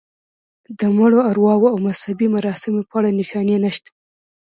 د 0.79 0.81
مړو 0.97 1.19
ارواوو 1.31 1.71
او 1.73 1.77
مذهبي 1.87 2.27
مراسمو 2.35 2.81
په 2.89 2.93
اړه 2.99 3.09
نښانې 3.17 3.57
نشته. 3.65 3.89